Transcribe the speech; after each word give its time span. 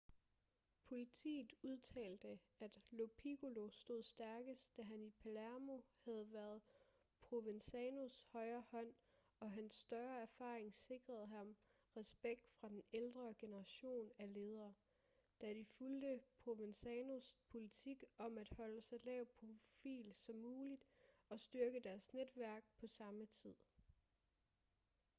politiet 0.89 1.53
udtalte 1.61 2.39
at 2.59 2.79
lo 2.91 3.05
piccolo 3.17 3.69
stod 3.69 4.03
stærkest 4.03 4.77
da 4.77 4.81
han 4.83 5.03
i 5.03 5.11
palermo 5.11 5.81
havde 5.97 6.31
været 6.33 6.61
provenzanos 7.21 8.21
højre 8.21 8.61
hånd 8.61 8.93
og 9.39 9.51
hans 9.51 9.73
større 9.73 10.21
erfaring 10.21 10.73
sikrede 10.73 11.27
ham 11.27 11.55
respekt 11.97 12.49
fra 12.49 12.69
den 12.69 12.83
ældre 12.93 13.33
generation 13.33 14.11
af 14.19 14.33
ledere 14.33 14.73
da 15.41 15.53
de 15.53 15.65
fulgte 15.65 16.21
provenzanos 16.43 17.39
politik 17.49 18.03
om 18.17 18.37
at 18.37 18.49
holde 18.49 18.81
så 18.81 18.99
lav 19.03 19.25
profil 19.25 20.13
som 20.15 20.35
muligt 20.35 20.85
og 21.29 21.39
styrke 21.39 21.79
deres 21.79 22.13
netværk 22.13 22.63
på 22.79 22.87
samme 22.87 23.25
tid 23.25 23.55